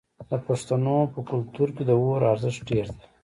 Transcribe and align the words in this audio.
د 0.29 0.31
پښتنو 0.45 0.97
په 1.13 1.19
کلتور 1.29 1.67
کې 1.75 1.83
د 1.85 1.91
اور 2.01 2.21
ارزښت 2.31 2.59
ډیر 2.69 2.85
دی. 2.95 3.03